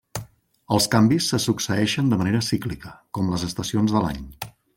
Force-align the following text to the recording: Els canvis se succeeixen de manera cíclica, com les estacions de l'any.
Els 0.77 0.87
canvis 0.95 1.27
se 1.33 1.39
succeeixen 1.43 2.09
de 2.13 2.19
manera 2.23 2.41
cíclica, 2.49 2.95
com 3.19 3.31
les 3.35 3.47
estacions 3.51 3.95
de 3.99 4.05
l'any. 4.07 4.27